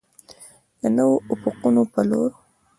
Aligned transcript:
د 0.79 0.81
نویو 0.97 1.23
افقونو 1.33 1.81
په 1.93 2.01
لور. 2.09 2.31